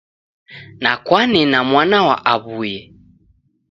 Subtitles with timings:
[0.81, 2.81] Nakwane na mwana wa awuyo